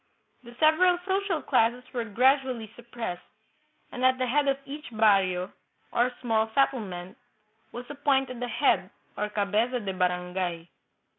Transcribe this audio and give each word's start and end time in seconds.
The 0.41 0.55
several 0.59 0.97
social 1.05 1.43
classes 1.43 1.83
were 1.93 2.05
gradually 2.05 2.71
suppressed, 2.75 3.21
and 3.91 4.03
at 4.03 4.17
the 4.17 4.25
head 4.25 4.47
of 4.47 4.57
each 4.65 4.87
barrio, 4.91 5.53
or 5.91 6.11
small 6.21 6.49
settlement, 6.55 7.19
was 7.71 7.85
appointed 7.87 8.41
a 8.41 8.47
head, 8.47 8.89
or 9.15 9.29
cabeza 9.29 9.79
de 9.79 9.93
barangay. 9.93 10.69